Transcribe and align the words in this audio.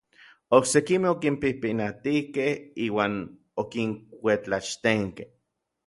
Oksekimej 0.57 1.09
okinpijpinatijkej 1.15 2.51
iuan 2.87 3.15
okinkuetlaxtenkej. 3.65 5.29